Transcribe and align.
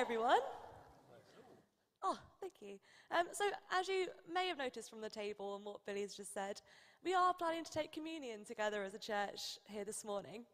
everyone. 0.00 0.38
Oh, 2.02 2.16
thank 2.40 2.54
you. 2.62 2.78
Um, 3.10 3.26
so, 3.32 3.44
as 3.70 3.86
you 3.86 4.06
may 4.32 4.48
have 4.48 4.56
noticed 4.56 4.88
from 4.88 5.02
the 5.02 5.10
table 5.10 5.56
and 5.56 5.64
what 5.64 5.84
Billy's 5.84 6.14
just 6.14 6.32
said, 6.32 6.62
we 7.04 7.12
are 7.12 7.34
planning 7.34 7.64
to 7.64 7.70
take 7.70 7.92
communion 7.92 8.46
together 8.46 8.82
as 8.82 8.94
a 8.94 8.98
church 8.98 9.58
here 9.64 9.84
this 9.84 10.02
morning. 10.02 10.44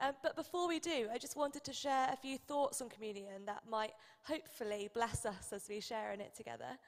Um, 0.00 0.12
but 0.22 0.36
before 0.36 0.66
we 0.66 0.78
do, 0.78 1.08
I 1.12 1.18
just 1.18 1.36
wanted 1.36 1.64
to 1.64 1.72
share 1.74 2.08
a 2.10 2.16
few 2.16 2.38
thoughts 2.38 2.80
on 2.80 2.88
communion 2.88 3.44
that 3.44 3.64
might 3.68 3.92
hopefully 4.22 4.88
bless 4.94 5.26
us 5.26 5.52
as 5.52 5.66
we 5.68 5.80
share 5.80 6.12
in 6.12 6.22
it 6.22 6.34
together. 6.34 6.78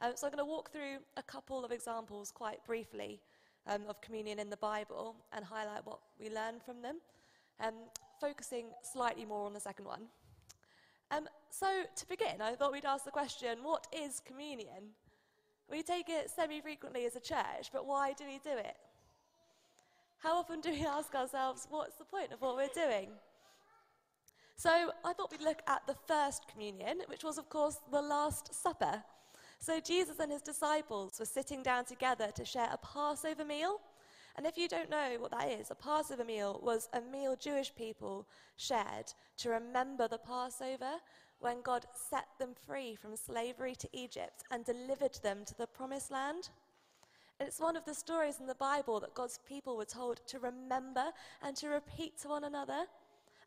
Um, 0.00 0.12
so 0.14 0.26
I'm 0.26 0.32
going 0.32 0.42
to 0.42 0.50
walk 0.50 0.72
through 0.72 0.96
a 1.18 1.22
couple 1.22 1.62
of 1.62 1.72
examples 1.72 2.30
quite 2.30 2.64
briefly 2.64 3.20
um, 3.66 3.82
of 3.86 4.00
communion 4.00 4.38
in 4.38 4.48
the 4.48 4.56
Bible 4.56 5.14
and 5.34 5.44
highlight 5.44 5.84
what 5.84 5.98
we 6.18 6.30
learn 6.30 6.58
from 6.64 6.80
them, 6.80 7.00
um, 7.62 7.74
focusing 8.18 8.68
slightly 8.82 9.26
more 9.26 9.44
on 9.44 9.52
the 9.52 9.60
second 9.60 9.84
one. 9.84 10.06
Um, 11.10 11.26
so 11.50 11.82
to 11.96 12.08
begin, 12.08 12.40
I 12.40 12.54
thought 12.54 12.72
we'd 12.72 12.84
ask 12.84 13.04
the 13.04 13.10
question, 13.10 13.58
what 13.62 13.86
is 13.92 14.20
communion? 14.24 14.94
We 15.70 15.82
take 15.82 16.08
it 16.08 16.30
semi-frequently 16.30 17.04
as 17.06 17.16
a 17.16 17.20
church, 17.20 17.70
but 17.72 17.86
why 17.86 18.12
do 18.12 18.24
we 18.24 18.38
do 18.38 18.56
it? 18.56 18.76
How 20.18 20.36
often 20.36 20.60
do 20.60 20.70
we 20.70 20.84
ask 20.98 21.14
ourselves, 21.14 21.66
what's 21.70 21.96
the 21.96 22.04
point 22.04 22.32
of 22.32 22.40
what 22.40 22.56
we're 22.56 22.68
doing? 22.74 23.08
So 24.56 24.90
I 25.04 25.12
thought 25.14 25.30
we'd 25.30 25.40
look 25.40 25.62
at 25.66 25.86
the 25.86 25.96
first 26.06 26.46
communion, 26.48 27.00
which 27.06 27.24
was, 27.24 27.38
of 27.38 27.48
course, 27.48 27.78
the 27.90 28.02
Last 28.02 28.54
Supper. 28.54 29.02
So 29.58 29.80
Jesus 29.80 30.18
and 30.18 30.30
his 30.30 30.42
disciples 30.42 31.18
were 31.18 31.24
sitting 31.24 31.62
down 31.62 31.84
together 31.86 32.30
to 32.34 32.44
share 32.44 32.68
a 32.70 32.78
Passover 32.78 33.44
meal. 33.44 33.80
And 34.36 34.46
if 34.46 34.58
you 34.58 34.68
don't 34.68 34.90
know 34.90 35.16
what 35.18 35.30
that 35.30 35.48
is, 35.48 35.70
a 35.70 35.74
Passover 35.74 36.24
meal 36.24 36.60
was 36.62 36.88
a 36.92 37.00
meal 37.00 37.36
Jewish 37.38 37.74
people 37.74 38.26
shared 38.56 39.12
to 39.38 39.50
remember 39.50 40.08
the 40.08 40.18
Passover 40.18 40.92
when 41.40 41.62
God 41.62 41.86
set 41.94 42.26
them 42.38 42.50
free 42.66 42.94
from 42.94 43.16
slavery 43.16 43.74
to 43.74 43.88
Egypt 43.92 44.44
and 44.50 44.64
delivered 44.64 45.18
them 45.22 45.44
to 45.46 45.56
the 45.56 45.66
promised 45.66 46.10
land. 46.10 46.50
It's 47.40 47.58
one 47.58 47.76
of 47.76 47.86
the 47.86 47.94
stories 47.94 48.38
in 48.38 48.46
the 48.46 48.54
Bible 48.54 49.00
that 49.00 49.14
God's 49.14 49.40
people 49.48 49.76
were 49.76 49.86
told 49.86 50.20
to 50.26 50.38
remember 50.38 51.06
and 51.42 51.56
to 51.56 51.68
repeat 51.68 52.18
to 52.20 52.28
one 52.28 52.44
another. 52.44 52.84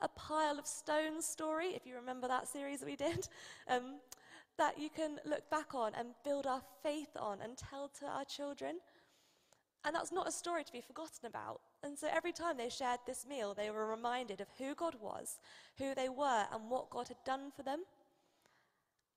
A 0.01 0.07
pile 0.07 0.57
of 0.57 0.65
stones 0.65 1.25
story, 1.25 1.67
if 1.75 1.85
you 1.85 1.95
remember 1.95 2.27
that 2.27 2.47
series 2.47 2.79
that 2.79 2.89
we 2.89 2.95
did, 2.95 3.27
um, 3.67 3.99
that 4.57 4.79
you 4.79 4.89
can 4.89 5.19
look 5.25 5.47
back 5.51 5.75
on 5.75 5.93
and 5.95 6.09
build 6.23 6.47
our 6.47 6.61
faith 6.81 7.15
on 7.19 7.41
and 7.41 7.55
tell 7.55 7.89
to 7.99 8.07
our 8.07 8.25
children. 8.25 8.77
And 9.85 9.93
that's 9.95 10.11
not 10.11 10.27
a 10.27 10.31
story 10.31 10.63
to 10.63 10.71
be 10.71 10.81
forgotten 10.81 11.25
about. 11.25 11.59
And 11.83 11.97
so 11.97 12.07
every 12.11 12.31
time 12.31 12.57
they 12.57 12.69
shared 12.69 12.99
this 13.05 13.25
meal, 13.27 13.53
they 13.53 13.69
were 13.69 13.85
reminded 13.85 14.39
of 14.39 14.47
who 14.57 14.75
God 14.75 14.95
was, 15.01 15.39
who 15.77 15.93
they 15.93 16.07
were, 16.07 16.45
and 16.53 16.69
what 16.69 16.89
God 16.89 17.09
had 17.09 17.17
done 17.25 17.51
for 17.55 17.63
them. 17.63 17.83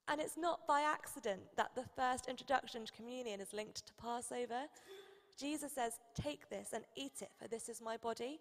And 0.09 0.21
it's 0.21 0.37
not 0.37 0.67
by 0.67 0.83
accident 0.83 1.43
that 1.57 1.75
the 1.75 1.85
first 1.97 2.29
introduction 2.29 2.85
to 2.85 2.93
communion 2.93 3.41
is 3.41 3.53
linked 3.53 3.87
to 3.87 3.95
Passover. 3.95 4.63
Jesus 5.39 5.73
says, 5.73 5.99
Take 6.15 6.49
this 6.49 6.71
and 6.73 6.85
eat 6.97 7.23
it, 7.23 7.31
for 7.41 7.49
this 7.49 7.69
is 7.69 7.81
my 7.81 7.97
body. 7.97 8.41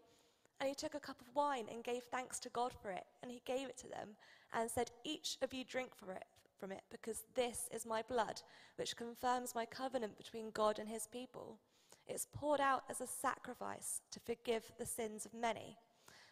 And 0.59 0.69
he 0.69 0.75
took 0.75 0.95
a 0.95 0.99
cup 0.99 1.19
of 1.21 1.35
wine 1.35 1.65
and 1.71 1.83
gave 1.83 2.03
thanks 2.03 2.39
to 2.39 2.49
God 2.49 2.71
for 2.81 2.89
it. 2.89 3.05
And 3.21 3.31
he 3.31 3.41
gave 3.45 3.67
it 3.67 3.77
to 3.79 3.87
them 3.87 4.09
and 4.53 4.69
said, 4.69 4.91
Each 5.03 5.37
of 5.41 5.53
you 5.53 5.63
drink 5.63 5.91
for 5.95 6.11
it, 6.11 6.23
from 6.59 6.71
it, 6.71 6.81
because 6.91 7.23
this 7.35 7.67
is 7.73 7.85
my 7.85 8.01
blood, 8.03 8.41
which 8.77 8.95
confirms 8.95 9.55
my 9.55 9.65
covenant 9.65 10.17
between 10.17 10.51
God 10.51 10.79
and 10.79 10.87
his 10.87 11.07
people. 11.07 11.59
It's 12.07 12.27
poured 12.33 12.61
out 12.61 12.83
as 12.89 13.01
a 13.01 13.07
sacrifice 13.07 14.01
to 14.11 14.19
forgive 14.19 14.71
the 14.77 14.85
sins 14.85 15.25
of 15.25 15.33
many. 15.33 15.77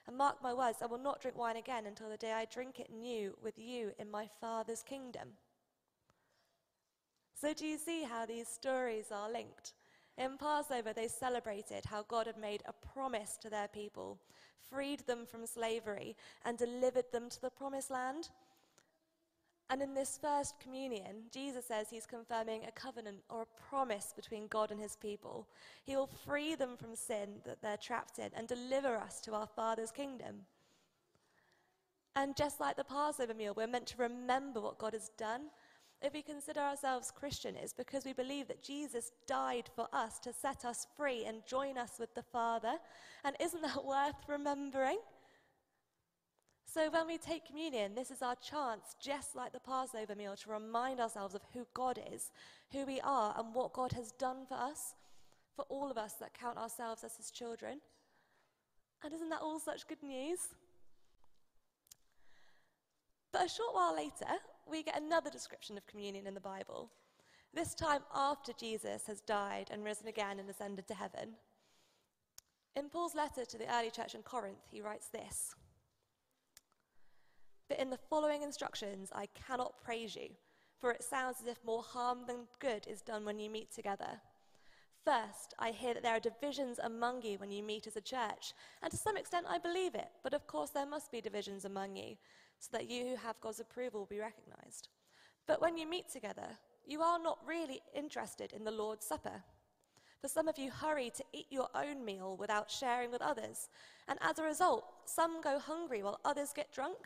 And 0.08 0.18
mark 0.18 0.44
my 0.44 0.54
words, 0.54 0.80
I 0.82 0.86
will 0.86 0.98
not 0.98 1.22
drink 1.22 1.38
wine 1.38 1.56
again 1.56 1.86
until 1.86 2.10
the 2.10 2.18
day 2.18 2.34
I 2.34 2.46
drink 2.46 2.80
it 2.80 2.92
new 2.92 3.36
with 3.42 3.58
you 3.58 3.92
in 3.98 4.12
my 4.12 4.28
Father's 4.40 4.84
kingdom. 4.84 5.30
So, 7.40 7.54
do 7.54 7.66
you 7.66 7.78
see 7.78 8.04
how 8.04 8.26
these 8.26 8.48
stories 8.48 9.12
are 9.12 9.32
linked? 9.32 9.74
In 10.18 10.38
Passover, 10.38 10.94
they 10.94 11.08
celebrated 11.08 11.86
how 11.86 12.04
God 12.04 12.28
had 12.28 12.38
made 12.38 12.62
a 12.66 12.88
promise 12.94 13.38
to 13.42 13.50
their 13.50 13.68
people, 13.68 14.20
freed 14.70 15.00
them 15.08 15.26
from 15.26 15.46
slavery, 15.48 16.16
and 16.46 16.58
delivered 16.58 17.12
them 17.12 17.30
to 17.30 17.42
the 17.42 17.50
promised 17.50 17.90
land. 17.90 18.30
And 19.70 19.82
in 19.82 19.94
this 19.94 20.20
first 20.22 20.60
communion, 20.60 21.24
Jesus 21.32 21.66
says 21.66 21.88
he's 21.90 22.06
confirming 22.06 22.64
a 22.66 22.72
covenant 22.72 23.24
or 23.30 23.42
a 23.44 23.70
promise 23.70 24.14
between 24.16 24.48
God 24.48 24.72
and 24.72 24.80
his 24.80 24.96
people. 24.96 25.48
He 25.86 25.96
will 25.96 26.10
free 26.26 26.56
them 26.56 26.78
from 26.78 26.96
sin 26.96 27.42
that 27.46 27.62
they're 27.62 27.78
trapped 27.78 28.20
in 28.20 28.30
and 28.36 28.48
deliver 28.48 28.96
us 28.96 29.20
to 29.22 29.34
our 29.34 29.48
Father's 29.48 29.92
kingdom. 29.92 30.46
And 32.16 32.36
just 32.36 32.60
like 32.60 32.76
the 32.76 32.84
Passover 32.84 33.34
meal, 33.34 33.54
we're 33.56 33.68
meant 33.68 33.88
to 33.88 34.02
remember 34.02 34.62
what 34.62 34.78
God 34.78 34.94
has 34.94 35.10
done. 35.18 35.44
If 36.02 36.14
we 36.14 36.22
consider 36.22 36.60
ourselves 36.60 37.12
Christian, 37.12 37.56
it's 37.56 37.74
because 37.74 38.06
we 38.06 38.14
believe 38.14 38.50
that 38.50 38.62
Jesus 38.62 39.12
died 39.26 39.70
for 39.74 39.88
us 39.94 40.20
to 40.20 40.34
set 40.34 40.66
us 40.66 40.86
free 40.98 41.24
and 41.26 41.46
join 41.48 41.78
us 41.78 41.94
with 41.98 42.14
the 42.14 42.22
Father. 42.22 42.74
And 43.24 43.36
isn't 43.40 43.62
that 43.62 43.86
worth 43.86 44.16
remembering? 44.28 45.00
So 46.74 46.90
when 46.90 47.06
we 47.06 47.20
take 47.20 47.46
communion, 47.46 47.94
this 47.94 48.10
is 48.10 48.24
our 48.24 48.36
chance, 48.36 48.96
just 49.00 49.36
like 49.36 49.54
the 49.54 49.60
Passover 49.60 50.16
meal, 50.16 50.36
to 50.36 50.50
remind 50.50 51.00
ourselves 51.00 51.36
of 51.36 51.42
who 51.54 51.68
God 51.76 52.00
is, 52.12 52.32
who 52.72 52.84
we 52.88 53.00
are, 53.02 53.36
and 53.38 53.54
what 53.54 53.74
God 53.74 53.92
has 53.92 54.12
done 54.14 54.48
for 54.48 54.56
us, 54.56 54.96
for 55.56 55.66
all 55.70 55.92
of 55.92 56.00
us 56.00 56.14
that 56.14 56.34
count 56.34 56.58
ourselves 56.58 57.04
as 57.04 57.16
his 57.16 57.30
children. 57.30 57.80
And 59.04 59.14
isn't 59.14 59.30
that 59.30 59.44
all 59.44 59.60
such 59.60 59.88
good 59.88 60.02
news? 60.02 60.40
But 63.32 63.46
a 63.46 63.50
short 63.50 63.76
while 63.76 63.96
later, 63.96 64.40
we 64.68 64.82
get 64.82 65.00
another 65.00 65.30
description 65.30 65.78
of 65.78 65.86
communion 65.86 66.26
in 66.26 66.34
the 66.34 66.42
Bible, 66.42 66.90
this 67.54 67.76
time 67.76 68.02
after 68.16 68.52
Jesus 68.52 69.06
has 69.06 69.22
died 69.22 69.68
and 69.70 69.84
risen 69.84 70.08
again 70.08 70.40
and 70.40 70.50
ascended 70.50 70.88
to 70.88 70.96
heaven. 70.96 71.36
In 72.76 72.90
Paul's 72.90 73.14
letter 73.14 73.46
to 73.46 73.58
the 73.60 73.72
early 73.72 73.92
church 73.92 74.16
in 74.16 74.24
Corinth, 74.24 74.64
he 74.72 74.82
writes 74.82 75.10
this. 75.10 75.54
But 77.74 77.82
in 77.82 77.90
the 77.90 77.98
following 77.98 78.44
instructions, 78.44 79.10
I 79.16 79.26
cannot 79.34 79.82
praise 79.84 80.16
you, 80.16 80.30
for 80.78 80.92
it 80.92 81.04
sounds 81.04 81.38
as 81.42 81.48
if 81.48 81.66
more 81.66 81.82
harm 81.82 82.20
than 82.28 82.46
good 82.60 82.86
is 82.86 83.02
done 83.02 83.26
when 83.26 83.40
you 83.40 83.50
meet 83.50 83.74
together. 83.74 84.22
First, 85.04 85.56
I 85.58 85.72
hear 85.72 85.96
that 85.96 86.04
there 86.04 86.16
are 86.16 86.20
divisions 86.20 86.78
among 86.78 87.24
you 87.24 87.40
when 87.40 87.50
you 87.50 87.64
meet 87.64 87.88
as 87.88 87.96
a 87.96 88.02
church, 88.02 88.54
and 88.84 88.92
to 88.92 88.98
some 88.98 89.18
extent 89.18 89.48
I 89.50 89.58
believe 89.58 89.96
it, 89.96 90.10
but 90.22 90.36
of 90.36 90.46
course 90.46 90.70
there 90.70 90.86
must 90.86 91.12
be 91.12 91.20
divisions 91.20 91.66
among 91.66 91.96
you, 91.96 92.16
so 92.60 92.70
that 92.74 92.88
you 92.88 93.08
who 93.08 93.16
have 93.16 93.42
God's 93.42 93.60
approval 93.60 94.02
will 94.02 94.06
be 94.06 94.20
recognized. 94.20 94.90
But 95.48 95.60
when 95.60 95.76
you 95.76 95.90
meet 95.90 96.12
together, 96.12 96.50
you 96.86 97.02
are 97.02 97.18
not 97.18 97.40
really 97.44 97.82
interested 97.96 98.54
in 98.54 98.66
the 98.66 98.70
Lord's 98.70 99.08
Supper. 99.08 99.42
For 100.22 100.28
some 100.28 100.48
of 100.48 100.60
you 100.60 100.70
hurry 100.70 101.12
to 101.16 101.24
eat 101.34 101.48
your 101.50 101.70
own 101.74 102.06
meal 102.06 102.38
without 102.38 102.70
sharing 102.70 103.10
with 103.10 103.24
others, 103.24 103.68
and 104.08 104.20
as 104.22 104.38
a 104.38 104.44
result, 104.44 104.86
some 105.06 105.42
go 105.42 105.58
hungry 105.58 106.04
while 106.04 106.20
others 106.24 106.54
get 106.56 106.72
drunk. 106.72 106.98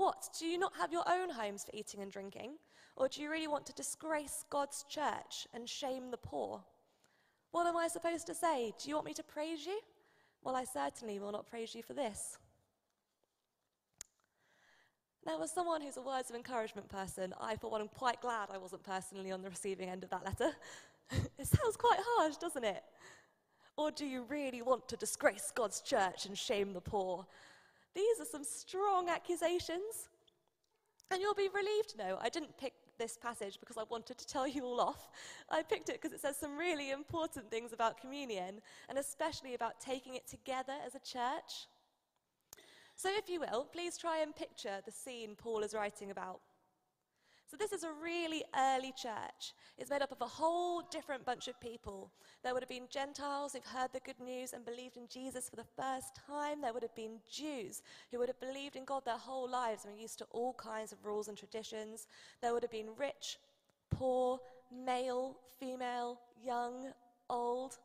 What? 0.00 0.30
Do 0.38 0.46
you 0.46 0.56
not 0.56 0.72
have 0.78 0.92
your 0.94 1.04
own 1.06 1.28
homes 1.28 1.62
for 1.62 1.72
eating 1.74 2.00
and 2.00 2.10
drinking? 2.10 2.52
Or 2.96 3.06
do 3.06 3.20
you 3.20 3.30
really 3.30 3.48
want 3.48 3.66
to 3.66 3.74
disgrace 3.74 4.46
God's 4.48 4.86
church 4.88 5.46
and 5.52 5.68
shame 5.68 6.10
the 6.10 6.16
poor? 6.16 6.64
What 7.50 7.66
am 7.66 7.76
I 7.76 7.86
supposed 7.86 8.26
to 8.28 8.34
say? 8.34 8.72
Do 8.82 8.88
you 8.88 8.94
want 8.94 9.04
me 9.04 9.12
to 9.12 9.22
praise 9.22 9.66
you? 9.66 9.78
Well, 10.42 10.56
I 10.56 10.64
certainly 10.64 11.18
will 11.18 11.32
not 11.32 11.46
praise 11.46 11.74
you 11.74 11.82
for 11.82 11.92
this. 11.92 12.38
Now, 15.26 15.42
as 15.42 15.52
someone 15.52 15.82
who's 15.82 15.98
a 15.98 16.02
words 16.02 16.30
of 16.30 16.36
encouragement 16.36 16.88
person, 16.88 17.34
I, 17.38 17.56
for 17.56 17.70
one, 17.70 17.82
am 17.82 17.88
quite 17.88 18.22
glad 18.22 18.48
I 18.50 18.56
wasn't 18.56 18.82
personally 18.82 19.32
on 19.32 19.42
the 19.42 19.50
receiving 19.50 19.90
end 19.90 20.02
of 20.02 20.08
that 20.08 20.24
letter. 20.24 20.56
it 21.10 21.46
sounds 21.46 21.76
quite 21.76 22.00
harsh, 22.00 22.38
doesn't 22.38 22.64
it? 22.64 22.82
Or 23.76 23.90
do 23.90 24.06
you 24.06 24.24
really 24.30 24.62
want 24.62 24.88
to 24.88 24.96
disgrace 24.96 25.52
God's 25.54 25.82
church 25.82 26.24
and 26.24 26.38
shame 26.38 26.72
the 26.72 26.80
poor? 26.80 27.26
These 27.94 28.20
are 28.20 28.24
some 28.24 28.44
strong 28.44 29.08
accusations. 29.08 30.08
And 31.10 31.20
you'll 31.20 31.34
be 31.34 31.48
relieved 31.52 31.90
to 31.90 31.98
know 31.98 32.18
I 32.22 32.28
didn't 32.28 32.56
pick 32.56 32.72
this 32.98 33.16
passage 33.16 33.58
because 33.58 33.76
I 33.76 33.82
wanted 33.90 34.18
to 34.18 34.26
tell 34.26 34.46
you 34.46 34.64
all 34.64 34.80
off. 34.80 35.08
I 35.50 35.62
picked 35.62 35.88
it 35.88 36.00
because 36.00 36.12
it 36.12 36.20
says 36.20 36.36
some 36.36 36.56
really 36.56 36.92
important 36.92 37.50
things 37.50 37.72
about 37.72 38.00
communion, 38.00 38.60
and 38.88 38.98
especially 38.98 39.54
about 39.54 39.80
taking 39.80 40.14
it 40.14 40.28
together 40.28 40.74
as 40.86 40.94
a 40.94 41.00
church. 41.00 41.66
So, 42.94 43.08
if 43.16 43.28
you 43.30 43.40
will, 43.40 43.66
please 43.72 43.96
try 43.96 44.18
and 44.18 44.36
picture 44.36 44.80
the 44.84 44.92
scene 44.92 45.34
Paul 45.34 45.62
is 45.62 45.74
writing 45.74 46.10
about. 46.10 46.40
So, 47.50 47.56
this 47.56 47.72
is 47.72 47.82
a 47.82 47.90
really 48.00 48.44
early 48.56 48.92
church. 48.92 49.54
It's 49.76 49.90
made 49.90 50.02
up 50.02 50.12
of 50.12 50.20
a 50.20 50.26
whole 50.26 50.82
different 50.88 51.26
bunch 51.26 51.48
of 51.48 51.60
people. 51.60 52.12
There 52.44 52.54
would 52.54 52.62
have 52.62 52.68
been 52.68 52.86
Gentiles 52.88 53.54
who've 53.54 53.64
heard 53.64 53.92
the 53.92 53.98
good 53.98 54.20
news 54.20 54.52
and 54.52 54.64
believed 54.64 54.96
in 54.96 55.08
Jesus 55.08 55.48
for 55.48 55.56
the 55.56 55.64
first 55.76 56.14
time. 56.28 56.60
There 56.60 56.72
would 56.72 56.84
have 56.84 56.94
been 56.94 57.18
Jews 57.28 57.82
who 58.12 58.20
would 58.20 58.28
have 58.28 58.38
believed 58.38 58.76
in 58.76 58.84
God 58.84 59.04
their 59.04 59.18
whole 59.18 59.50
lives 59.50 59.84
and 59.84 59.92
were 59.92 60.00
used 60.00 60.18
to 60.18 60.26
all 60.30 60.54
kinds 60.54 60.92
of 60.92 61.04
rules 61.04 61.26
and 61.26 61.36
traditions. 61.36 62.06
There 62.40 62.54
would 62.54 62.62
have 62.62 62.70
been 62.70 62.90
rich, 62.96 63.36
poor, 63.90 64.38
male, 64.72 65.36
female, 65.58 66.20
young, 66.44 66.92
old. 67.28 67.78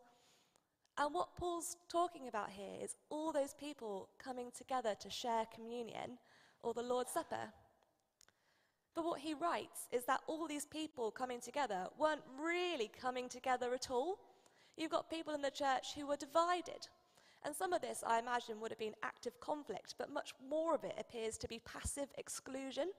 And 1.00 1.12
what 1.12 1.36
Paul's 1.38 1.76
talking 1.90 2.28
about 2.28 2.52
here 2.52 2.84
is 2.84 2.98
all 3.10 3.32
those 3.32 3.56
people 3.56 4.10
coming 4.20 4.52
together 4.56 4.94
to 5.00 5.10
share 5.10 5.48
communion 5.52 6.20
or 6.62 6.76
the 6.76 6.84
Lord's 6.84 7.12
Supper. 7.12 7.52
But 8.96 9.06
what 9.06 9.20
he 9.20 9.34
writes 9.34 9.88
is 9.92 10.06
that 10.06 10.22
all 10.26 10.48
these 10.48 10.66
people 10.66 11.12
coming 11.12 11.42
together 11.42 11.88
weren't 12.00 12.22
really 12.42 12.90
coming 13.00 13.28
together 13.28 13.74
at 13.74 13.92
all. 13.92 14.20
You've 14.78 14.92
got 14.92 15.10
people 15.10 15.34
in 15.34 15.42
the 15.42 15.52
church 15.52 15.94
who 15.96 16.08
were 16.08 16.16
divided. 16.16 16.88
And 17.44 17.54
some 17.56 17.74
of 17.74 17.82
this, 17.82 18.04
I 18.06 18.20
imagine, 18.20 18.60
would 18.60 18.72
have 18.72 18.80
been 18.80 18.96
active 19.04 19.40
conflict, 19.40 19.96
but 20.00 20.12
much 20.12 20.34
more 20.50 20.74
of 20.74 20.84
it 20.84 20.96
appears 20.98 21.38
to 21.40 21.48
be 21.48 21.60
passive 21.60 22.08
exclusion. 22.18 22.90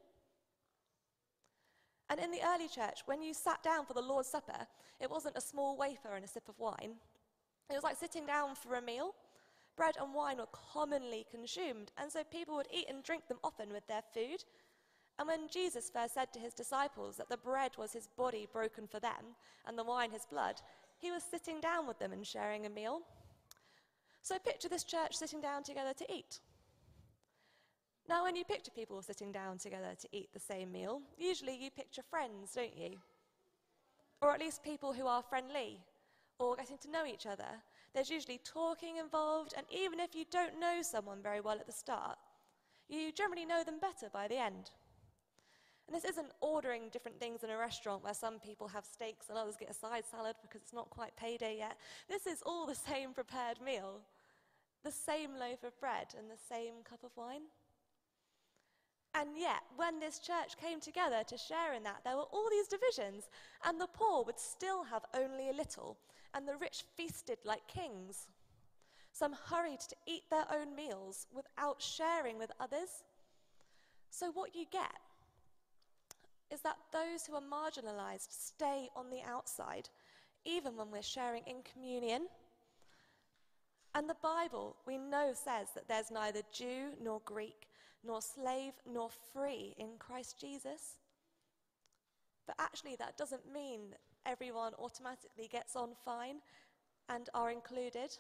And 2.09 2.21
in 2.21 2.31
the 2.31 2.47
early 2.47 2.69
church, 2.69 3.01
when 3.07 3.23
you 3.23 3.35
sat 3.35 3.63
down 3.63 3.87
for 3.87 3.95
the 3.95 4.01
Lord's 4.01 4.29
Supper, 4.29 4.67
it 5.01 5.11
wasn't 5.11 5.37
a 5.37 5.41
small 5.41 5.77
wafer 5.77 6.15
and 6.15 6.25
a 6.25 6.29
sip 6.29 6.49
of 6.49 6.59
wine. 6.59 6.95
It 7.69 7.75
was 7.75 7.83
like 7.83 7.97
sitting 7.97 8.27
down 8.27 8.55
for 8.55 8.77
a 8.77 8.83
meal. 8.83 9.15
Bread 9.77 9.97
and 10.01 10.15
wine 10.15 10.39
were 10.39 10.47
commonly 10.53 11.27
consumed, 11.31 11.91
and 11.99 12.11
so 12.11 12.23
people 12.23 12.55
would 12.55 12.69
eat 12.73 12.87
and 12.89 13.03
drink 13.03 13.27
them 13.27 13.39
often 13.43 13.73
with 13.73 13.87
their 13.89 14.03
food. 14.15 14.45
And 15.19 15.29
when 15.29 15.49
Jesus 15.49 15.91
first 15.91 16.15
said 16.15 16.33
to 16.33 16.39
his 16.39 16.53
disciples 16.53 17.17
that 17.17 17.31
the 17.31 17.39
bread 17.39 17.73
was 17.79 17.93
his 17.93 18.07
body 18.07 18.47
broken 18.53 18.87
for 18.87 19.01
them 19.01 19.35
and 19.67 19.79
the 19.79 19.85
wine 19.85 20.11
his 20.11 20.27
blood, 20.27 20.61
he 20.99 21.11
was 21.11 21.23
sitting 21.23 21.61
down 21.61 21.87
with 21.87 21.99
them 21.99 22.13
and 22.13 22.27
sharing 22.27 22.67
a 22.67 22.71
meal. 22.71 23.01
So 24.23 24.39
picture 24.39 24.69
this 24.69 24.85
church 24.85 25.17
sitting 25.17 25.41
down 25.41 25.63
together 25.63 25.93
to 25.95 26.13
eat. 26.13 26.41
Now, 28.09 28.23
when 28.23 28.37
you 28.37 28.45
picture 28.45 28.71
people 28.71 29.03
sitting 29.03 29.33
down 29.33 29.59
together 29.59 29.95
to 30.01 30.09
eat 30.13 30.33
the 30.33 30.39
same 30.39 30.71
meal, 30.71 31.01
usually 31.19 31.57
you 31.57 31.71
picture 31.71 32.03
friends, 32.09 32.53
don't 32.55 32.77
you? 32.77 32.99
Or 34.21 34.33
at 34.33 34.41
least 34.41 34.63
people 34.63 34.93
who 34.93 35.07
are 35.07 35.23
friendly 35.23 35.81
or 36.39 36.57
getting 36.57 36.79
to 36.79 36.91
know 36.91 37.05
each 37.05 37.27
other. 37.27 37.63
There's 37.95 38.11
usually 38.11 38.41
talking 38.45 38.99
involved, 38.99 39.55
and 39.57 39.67
even 39.71 39.99
if 39.99 40.15
you 40.15 40.25
don't 40.31 40.61
know 40.61 40.83
someone 40.83 41.23
very 41.23 41.41
well 41.41 41.59
at 41.59 41.67
the 41.67 41.73
start, 41.73 42.19
you 42.89 43.11
generally 43.11 43.47
know 43.47 43.65
them 43.65 43.81
better 43.81 44.09
by 44.13 44.29
the 44.29 44.37
end. 44.37 44.71
And 45.87 45.95
this 45.95 46.05
isn't 46.05 46.33
ordering 46.41 46.89
different 46.91 47.21
things 47.21 47.45
in 47.45 47.51
a 47.51 47.57
restaurant 47.57 48.03
where 48.03 48.15
some 48.15 48.41
people 48.41 48.67
have 48.69 48.85
steaks 48.85 49.29
and 49.29 49.39
others 49.39 49.57
get 49.59 49.71
a 49.71 49.75
side 49.75 50.05
salad 50.11 50.35
because 50.43 50.63
it's 50.63 50.73
not 50.73 50.91
quite 50.91 51.17
payday 51.17 51.57
yet. 51.59 51.77
This 52.09 52.27
is 52.27 52.43
all 52.45 52.67
the 52.67 52.75
same 52.75 53.13
prepared 53.13 53.61
meal, 53.65 54.01
the 54.83 54.91
same 54.91 55.39
loaf 55.39 55.63
of 55.63 55.79
bread 55.79 56.09
and 56.19 56.29
the 56.29 56.43
same 56.49 56.83
cup 56.89 57.05
of 57.05 57.17
wine. 57.17 57.43
And 59.15 59.31
yet, 59.39 59.63
when 59.77 59.99
this 59.99 60.19
church 60.19 60.59
came 60.61 60.79
together 60.79 61.23
to 61.27 61.39
share 61.39 61.73
in 61.73 61.85
that, 61.85 62.03
there 62.05 62.17
were 62.17 62.25
all 62.25 62.49
these 62.51 62.69
divisions, 62.69 63.31
and 63.65 63.81
the 63.81 63.87
poor 63.87 64.25
would 64.25 64.39
still 64.39 64.85
have 64.85 65.07
only 65.15 65.49
a 65.49 65.55
little, 65.55 65.97
and 66.35 66.47
the 66.47 66.57
rich 66.57 66.85
feasted 66.97 67.39
like 67.43 67.67
kings. 67.67 68.29
Some 69.13 69.35
hurried 69.49 69.81
to 69.81 69.97
eat 70.07 70.25
their 70.29 70.45
own 70.53 70.77
meals 70.77 71.27
without 71.33 71.81
sharing 71.81 72.37
with 72.37 72.53
others. 72.61 73.05
So, 74.11 74.31
what 74.33 74.55
you 74.55 74.67
get 74.71 75.01
is 76.53 76.61
that 76.63 76.77
those 76.93 77.27
who 77.27 77.35
are 77.35 77.41
marginalized 77.41 78.29
stay 78.31 78.89
on 78.95 79.11
the 79.11 79.23
outside, 79.29 79.89
even 80.45 80.77
when 80.77 80.91
we're 80.91 81.03
sharing 81.03 81.43
in 81.47 81.57
communion. 81.63 82.27
And 83.95 84.09
the 84.09 84.17
Bible, 84.23 84.77
we 84.87 84.99
know, 84.99 85.33
says 85.33 85.69
that 85.75 85.89
there's 85.89 86.11
neither 86.11 86.43
Jew 86.53 86.91
nor 87.03 87.21
Greek 87.25 87.69
nor 88.05 88.23
slave, 88.23 88.75
nor 88.91 89.11
free 89.33 89.75
in 89.79 89.89
Christ 89.99 90.39
Jesus. 90.41 90.99
But 92.47 92.57
actually, 92.59 92.97
that 92.97 93.17
doesn't 93.17 93.53
mean 93.53 93.95
everyone 94.25 94.73
automatically 94.79 95.49
gets 95.51 95.75
on 95.75 95.91
fine 96.05 96.37
and 97.09 97.29
are 97.35 97.51
included, 97.51 98.17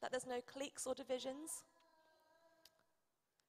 that 0.00 0.10
there's 0.10 0.26
no 0.26 0.40
cliques 0.40 0.86
or 0.86 0.94
divisions. 0.94 1.64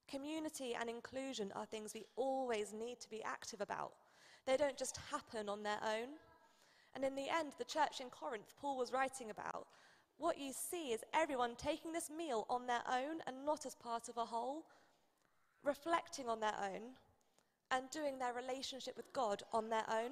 Community 0.10 0.75
and 0.80 0.89
inclusion 0.89 1.51
are 1.56 1.66
things 1.66 1.94
we 1.94 2.06
always 2.16 2.74
need 2.74 3.00
to 3.01 3.10
be 3.10 3.24
active 3.24 3.62
about. 3.62 3.94
They 4.45 4.57
don't 4.57 4.77
just 4.77 5.00
happen 5.12 5.50
on 5.50 5.63
their 5.63 5.80
own. 5.83 6.09
And 6.94 7.03
in 7.03 7.15
the 7.15 7.30
end, 7.30 7.53
the 7.57 7.65
church 7.65 8.00
in 8.00 8.09
Corinth, 8.09 8.53
Paul 8.59 8.77
was 8.77 8.94
writing 8.94 9.30
about, 9.30 9.68
what 10.18 10.39
you 10.39 10.53
see 10.53 10.94
is 10.94 11.01
everyone 11.13 11.56
taking 11.57 11.92
this 11.92 12.09
meal 12.09 12.45
on 12.50 12.68
their 12.68 12.83
own 12.89 13.19
and 13.27 13.45
not 13.45 13.65
as 13.65 13.75
part 13.75 14.07
of 14.07 14.18
a 14.18 14.25
whole, 14.25 14.63
reflecting 15.63 16.30
on 16.30 16.39
their 16.39 16.56
own 16.62 16.94
and 17.71 17.89
doing 17.89 18.18
their 18.18 18.33
relationship 18.33 18.95
with 18.95 19.12
God 19.12 19.44
on 19.51 19.69
their 19.69 19.83
own. 19.89 20.12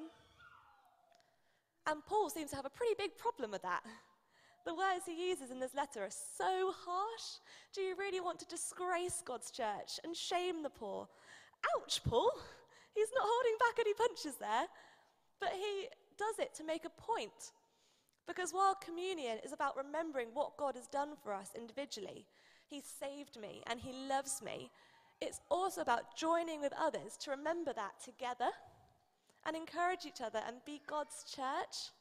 And 1.87 2.05
Paul 2.05 2.29
seems 2.29 2.49
to 2.49 2.55
have 2.55 2.65
a 2.65 2.69
pretty 2.69 2.95
big 2.97 3.17
problem 3.17 3.51
with 3.51 3.61
that. 3.61 3.83
The 4.65 4.73
words 4.73 5.05
he 5.05 5.29
uses 5.29 5.51
in 5.51 5.59
this 5.59 5.75
letter 5.75 6.01
are 6.01 6.09
so 6.09 6.73
harsh. 6.85 7.39
Do 7.73 7.81
you 7.81 7.95
really 7.97 8.21
want 8.21 8.39
to 8.39 8.45
disgrace 8.45 9.21
God's 9.23 9.51
church 9.51 9.99
and 10.03 10.15
shame 10.15 10.63
the 10.63 10.69
poor? 10.69 11.07
Ouch, 11.75 12.01
Paul. 12.03 12.31
He's 12.95 13.09
not 13.15 13.27
back 13.67 13.79
any 13.79 13.93
punches 13.93 14.35
there. 14.39 14.67
But 15.39 15.51
he 15.53 15.87
does 16.17 16.39
it 16.39 16.53
to 16.55 16.63
make 16.63 16.85
a 16.85 17.01
point. 17.01 17.51
Because 18.27 18.53
while 18.53 18.75
communion 18.75 19.39
is 19.43 19.51
about 19.51 19.75
remembering 19.75 20.29
what 20.33 20.57
God 20.57 20.75
has 20.75 20.87
done 20.87 21.09
for 21.21 21.33
us 21.33 21.49
individually, 21.57 22.25
He 22.69 22.81
saved 22.81 23.37
me 23.39 23.61
and 23.67 23.79
He 23.79 23.91
loves 24.07 24.41
me, 24.41 24.71
it's 25.21 25.39
also 25.49 25.81
about 25.81 26.17
joining 26.17 26.61
with 26.61 26.73
others 26.79 27.17
to 27.21 27.31
remember 27.31 27.73
that 27.73 27.93
together 28.03 28.49
and 29.45 29.55
encourage 29.55 30.05
each 30.05 30.21
other 30.21 30.39
and 30.47 30.57
be 30.65 30.81
God's 30.87 31.23
church. 31.23 31.91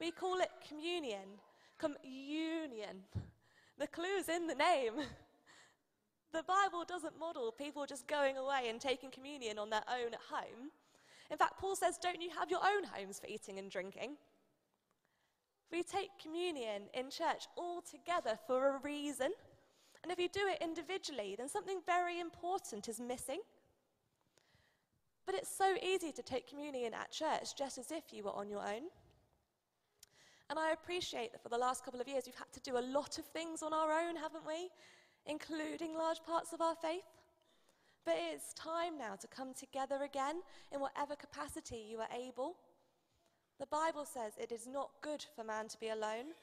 We 0.00 0.10
call 0.10 0.40
it 0.40 0.50
communion, 0.68 1.40
communion. 1.78 3.02
The 3.78 3.86
clue's 3.86 4.28
in 4.28 4.46
the 4.46 4.54
name. 4.54 4.94
The 6.32 6.42
Bible 6.42 6.84
doesn't 6.86 7.18
model 7.18 7.52
people 7.52 7.86
just 7.86 8.06
going 8.06 8.36
away 8.36 8.68
and 8.68 8.80
taking 8.80 9.10
communion 9.10 9.58
on 9.58 9.70
their 9.70 9.84
own 9.88 10.12
at 10.14 10.20
home. 10.30 10.70
In 11.30 11.38
fact, 11.38 11.58
Paul 11.58 11.76
says, 11.76 11.98
Don't 11.98 12.20
you 12.20 12.30
have 12.38 12.50
your 12.50 12.60
own 12.60 12.84
homes 12.84 13.18
for 13.18 13.26
eating 13.26 13.58
and 13.58 13.70
drinking? 13.70 14.16
We 15.72 15.82
take 15.82 16.10
communion 16.22 16.82
in 16.94 17.10
church 17.10 17.46
all 17.56 17.80
together 17.80 18.38
for 18.46 18.76
a 18.76 18.80
reason. 18.82 19.32
And 20.02 20.12
if 20.12 20.18
you 20.18 20.28
do 20.28 20.46
it 20.46 20.58
individually, 20.62 21.34
then 21.36 21.48
something 21.48 21.80
very 21.84 22.20
important 22.20 22.88
is 22.88 23.00
missing. 23.00 23.40
But 25.24 25.34
it's 25.34 25.50
so 25.50 25.74
easy 25.82 26.12
to 26.12 26.22
take 26.22 26.48
communion 26.48 26.94
at 26.94 27.10
church 27.10 27.56
just 27.58 27.78
as 27.78 27.90
if 27.90 28.12
you 28.12 28.22
were 28.22 28.30
on 28.30 28.48
your 28.48 28.60
own. 28.60 28.82
And 30.48 30.58
I 30.58 30.70
appreciate 30.70 31.32
that 31.32 31.42
for 31.42 31.48
the 31.48 31.58
last 31.58 31.84
couple 31.84 32.00
of 32.00 32.06
years 32.06 32.22
we've 32.26 32.36
had 32.36 32.52
to 32.52 32.60
do 32.60 32.78
a 32.78 32.80
lot 32.80 33.18
of 33.18 33.24
things 33.24 33.62
on 33.62 33.72
our 33.72 33.90
own, 33.90 34.14
haven't 34.14 34.46
we? 34.46 34.70
Including 35.26 35.94
large 35.94 36.22
parts 36.24 36.52
of 36.52 36.60
our 36.60 36.74
faith. 36.74 37.02
But 38.04 38.14
it's 38.32 38.54
time 38.54 38.96
now 38.96 39.16
to 39.16 39.26
come 39.26 39.52
together 39.52 40.02
again 40.04 40.36
in 40.72 40.80
whatever 40.80 41.16
capacity 41.16 41.84
you 41.90 41.98
are 41.98 42.08
able. 42.16 42.56
The 43.58 43.66
Bible 43.66 44.04
says 44.04 44.32
it 44.38 44.52
is 44.52 44.66
not 44.66 44.90
good 45.02 45.24
for 45.34 45.42
man 45.42 45.68
to 45.68 45.78
be 45.78 45.88
alone. 45.88 46.34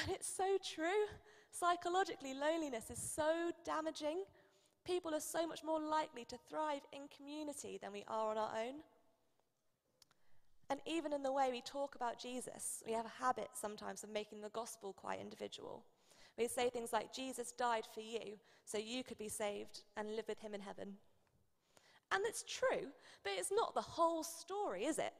And 0.00 0.10
it's 0.10 0.28
so 0.28 0.56
true. 0.74 1.06
Psychologically, 1.50 2.34
loneliness 2.34 2.90
is 2.90 2.98
so 2.98 3.52
damaging. 3.64 4.24
People 4.84 5.14
are 5.14 5.20
so 5.20 5.46
much 5.46 5.62
more 5.62 5.80
likely 5.80 6.24
to 6.24 6.36
thrive 6.48 6.82
in 6.92 7.02
community 7.16 7.78
than 7.80 7.92
we 7.92 8.04
are 8.08 8.30
on 8.30 8.38
our 8.38 8.50
own. 8.58 8.74
And 10.70 10.80
even 10.86 11.12
in 11.12 11.22
the 11.22 11.32
way 11.32 11.50
we 11.50 11.60
talk 11.60 11.94
about 11.94 12.18
Jesus, 12.18 12.82
we 12.86 12.92
have 12.92 13.06
a 13.06 13.22
habit 13.22 13.50
sometimes 13.54 14.02
of 14.02 14.10
making 14.10 14.40
the 14.40 14.48
gospel 14.48 14.92
quite 14.92 15.20
individual. 15.20 15.84
We 16.38 16.48
say 16.48 16.68
things 16.68 16.92
like, 16.92 17.12
Jesus 17.12 17.52
died 17.52 17.84
for 17.92 18.00
you 18.00 18.38
so 18.64 18.78
you 18.78 19.04
could 19.04 19.18
be 19.18 19.28
saved 19.28 19.82
and 19.96 20.16
live 20.16 20.26
with 20.28 20.40
him 20.40 20.54
in 20.54 20.60
heaven. 20.60 20.94
And 22.12 22.22
it's 22.26 22.44
true, 22.44 22.88
but 23.22 23.32
it's 23.36 23.52
not 23.52 23.74
the 23.74 23.80
whole 23.80 24.22
story, 24.22 24.84
is 24.84 24.98
it? 24.98 25.12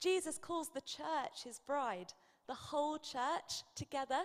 Jesus 0.00 0.38
calls 0.38 0.68
the 0.68 0.80
church 0.82 1.44
his 1.44 1.60
bride, 1.66 2.12
the 2.46 2.54
whole 2.54 2.98
church 2.98 3.64
together 3.74 4.22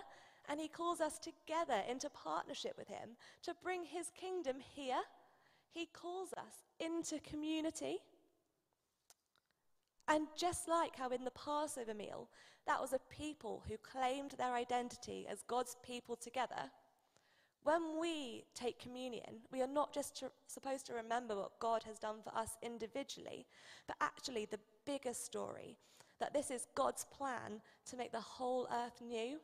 and 0.50 0.60
he 0.60 0.68
calls 0.68 1.00
us 1.00 1.18
together 1.18 1.82
into 1.88 2.10
partnership 2.10 2.74
with 2.76 2.88
him 2.88 3.10
to 3.44 3.54
bring 3.62 3.84
his 3.84 4.10
kingdom 4.18 4.56
here. 4.74 5.00
He 5.70 5.86
calls 5.86 6.32
us 6.32 6.64
into 6.80 7.20
community. 7.20 7.98
And 10.10 10.26
just 10.36 10.66
like 10.68 10.96
how 10.96 11.10
in 11.10 11.24
the 11.24 11.30
Passover 11.30 11.94
meal, 11.94 12.28
that 12.66 12.80
was 12.80 12.92
a 12.92 12.98
people 13.16 13.62
who 13.68 13.76
claimed 13.76 14.32
their 14.32 14.54
identity 14.54 15.24
as 15.30 15.44
God's 15.46 15.76
people 15.84 16.16
together, 16.16 16.68
when 17.62 18.00
we 18.00 18.42
take 18.52 18.80
communion, 18.80 19.42
we 19.52 19.62
are 19.62 19.68
not 19.68 19.94
just 19.94 20.16
to, 20.18 20.32
supposed 20.48 20.84
to 20.86 20.94
remember 20.94 21.36
what 21.36 21.60
God 21.60 21.84
has 21.84 21.98
done 21.98 22.16
for 22.24 22.36
us 22.36 22.56
individually, 22.60 23.46
but 23.86 23.96
actually 24.00 24.46
the 24.46 24.58
bigger 24.84 25.14
story 25.14 25.76
that 26.18 26.34
this 26.34 26.50
is 26.50 26.66
God's 26.74 27.04
plan 27.04 27.60
to 27.86 27.96
make 27.96 28.10
the 28.10 28.20
whole 28.20 28.66
earth 28.72 29.00
new 29.00 29.38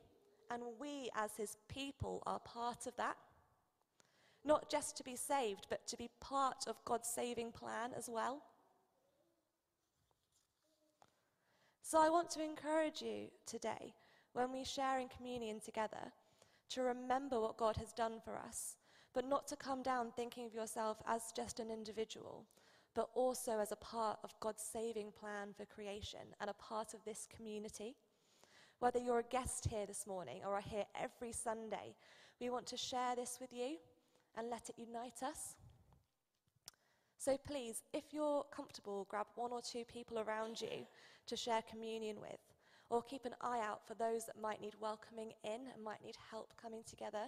and 0.51 0.63
we 0.79 1.09
as 1.15 1.31
his 1.37 1.55
people 1.69 2.21
are 2.25 2.39
part 2.39 2.87
of 2.87 2.95
that. 2.97 3.15
Not 4.43 4.69
just 4.69 4.97
to 4.97 5.03
be 5.03 5.15
saved, 5.15 5.67
but 5.69 5.87
to 5.87 5.97
be 5.97 6.09
part 6.19 6.65
of 6.67 6.83
God's 6.83 7.07
saving 7.07 7.51
plan 7.51 7.91
as 7.97 8.09
well. 8.11 8.41
So 11.89 12.01
I 12.01 12.09
want 12.09 12.29
to 12.31 12.43
encourage 12.43 13.01
you 13.01 13.29
today, 13.45 13.93
when 14.33 14.51
we 14.51 14.65
share 14.65 14.99
in 14.99 15.07
communion 15.07 15.61
together, 15.61 16.11
to 16.71 16.81
remember 16.81 17.39
what 17.39 17.55
God 17.55 17.77
has 17.77 17.93
done 17.93 18.19
for 18.25 18.35
us, 18.35 18.75
but 19.13 19.25
not 19.25 19.47
to 19.47 19.55
come 19.55 19.83
down 19.83 20.11
thinking 20.11 20.45
of 20.45 20.53
yourself 20.53 20.97
as 21.07 21.31
just 21.33 21.61
an 21.61 21.71
individual, 21.71 22.43
but 22.93 23.07
also 23.15 23.59
as 23.59 23.71
a 23.71 23.77
part 23.77 24.19
of 24.25 24.37
God's 24.41 24.63
saving 24.63 25.13
plan 25.17 25.53
for 25.55 25.63
creation 25.63 26.35
and 26.41 26.49
a 26.49 26.53
part 26.55 26.93
of 26.93 27.05
this 27.05 27.25
community. 27.33 27.95
Whether 28.79 28.99
you're 28.99 29.19
a 29.19 29.23
guest 29.23 29.69
here 29.69 29.85
this 29.85 30.05
morning 30.05 30.41
or 30.45 30.55
are 30.55 30.61
here 30.61 30.87
every 30.93 31.31
Sunday, 31.31 31.95
we 32.41 32.49
want 32.49 32.65
to 32.67 32.75
share 32.75 33.15
this 33.15 33.37
with 33.39 33.53
you 33.53 33.77
and 34.37 34.49
let 34.49 34.67
it 34.67 34.75
unite 34.77 35.23
us. 35.23 35.55
So 37.27 37.37
please, 37.45 37.83
if 37.91 38.13
you're 38.13 38.45
comfortable, 38.55 39.05
grab 39.09 39.25
one 39.35 39.51
or 39.51 39.59
two 39.61 39.83
people 39.83 40.17
around 40.17 40.61
you 40.61 40.87
to 41.25 41.35
share 41.35 41.61
communion 41.69 42.21
with, 42.21 42.39
or 42.89 43.03
keep 43.03 43.25
an 43.25 43.35
eye 43.41 43.59
out 43.59 43.85
for 43.85 43.95
those 43.95 44.25
that 44.27 44.41
might 44.41 44.61
need 44.61 44.75
welcoming 44.79 45.33
in 45.43 45.59
and 45.73 45.83
might 45.83 46.01
need 46.05 46.15
help 46.31 46.53
coming 46.55 46.83
together. 46.89 47.25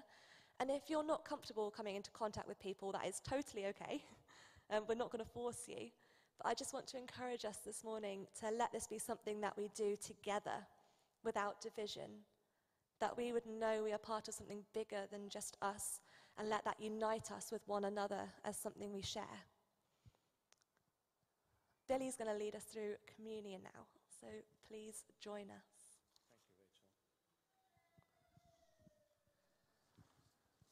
And 0.61 0.71
if 0.71 0.83
you're 0.87 1.05
not 1.05 1.25
comfortable 1.25 1.69
coming 1.69 1.97
into 1.97 2.11
contact 2.11 2.47
with 2.47 2.57
people, 2.61 2.93
that 2.93 3.05
is 3.07 3.19
totally 3.27 3.65
okay. 3.65 4.01
Um, 4.71 4.83
we're 4.87 4.93
not 4.93 5.11
going 5.11 5.25
to 5.25 5.31
force 5.31 5.63
you. 5.67 5.89
But 6.37 6.47
I 6.47 6.53
just 6.53 6.75
want 6.75 6.85
to 6.89 6.97
encourage 6.99 7.43
us 7.43 7.57
this 7.65 7.83
morning 7.83 8.27
to 8.39 8.51
let 8.51 8.71
this 8.71 8.85
be 8.85 8.99
something 8.99 9.41
that 9.41 9.57
we 9.57 9.71
do 9.75 9.95
together 9.95 10.63
without 11.23 11.59
division. 11.59 12.11
That 13.01 13.17
we 13.17 13.33
would 13.33 13.47
know 13.47 13.81
we 13.83 13.93
are 13.93 13.97
part 13.97 14.27
of 14.27 14.35
something 14.35 14.61
bigger 14.75 15.07
than 15.11 15.27
just 15.27 15.57
us 15.63 16.01
and 16.37 16.49
let 16.49 16.65
that 16.65 16.79
unite 16.79 17.31
us 17.31 17.51
with 17.51 17.67
one 17.67 17.85
another 17.85 18.29
as 18.45 18.55
something 18.57 18.93
we 18.93 19.01
share. 19.01 19.39
Billy's 21.89 22.15
going 22.15 22.29
to 22.29 22.37
lead 22.37 22.53
us 22.53 22.63
through 22.63 22.93
communion 23.15 23.61
now, 23.63 23.81
so 24.21 24.27
please 24.67 25.05
join 25.19 25.49
us. 25.49 25.78